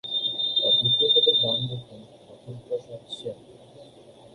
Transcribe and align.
অতুলপ্রসাদের 0.67 1.35
গান 1.43 1.59
দেখুন 1.69 2.01
অতুলপ্রসাদ 2.33 3.01
সেন। 3.17 3.37